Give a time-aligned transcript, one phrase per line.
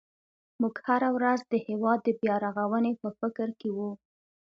[0.61, 3.89] موږ هره ورځ د هېواد د بیا رغونې په فکر کې وو.